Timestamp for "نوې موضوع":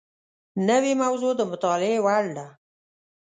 0.69-1.33